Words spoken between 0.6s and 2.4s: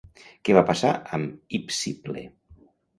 passar amb Hipsíple?